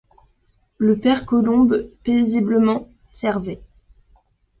Le 0.79 0.99
père 0.99 1.27
Colombe, 1.27 1.91
paisiblement, 2.03 2.89
servait. 3.11 3.61